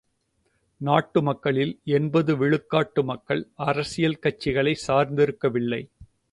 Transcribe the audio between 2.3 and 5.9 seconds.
விழுக்காட்டு மக்கள் அரசியல் கட்சிகளைக் சார்ந்திருக்கவில்லை.